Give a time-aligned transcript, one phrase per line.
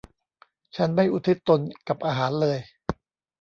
[0.75, 2.57] ฉันไม่อุทิศตนกับอาหารเลย